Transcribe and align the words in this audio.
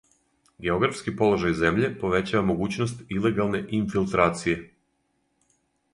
Географски 0.67 1.13
положај 1.19 1.53
земље 1.59 1.91
повећава 2.03 2.43
могућност 2.49 3.05
илегалне 3.19 3.61
инфилтрације. 3.81 4.57